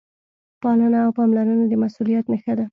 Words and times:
پالنه 0.61 0.97
او 1.05 1.11
پاملرنه 1.17 1.65
د 1.67 1.73
مسؤلیت 1.83 2.25
نښه 2.31 2.53
ده. 2.59 2.65